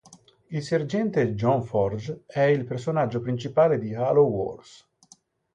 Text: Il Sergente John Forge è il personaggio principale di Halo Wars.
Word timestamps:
Il 0.47 0.63
Sergente 0.63 1.35
John 1.35 1.61
Forge 1.61 2.23
è 2.25 2.39
il 2.41 2.65
personaggio 2.65 3.19
principale 3.21 3.77
di 3.77 3.93
Halo 3.93 4.23
Wars. 4.23 4.89